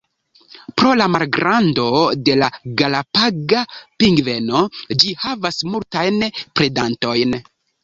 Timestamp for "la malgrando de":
1.01-2.37